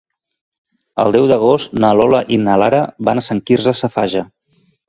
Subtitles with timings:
[1.03, 4.27] El deu d'agost na Lola i na Lara van a Sant Quirze Safaja.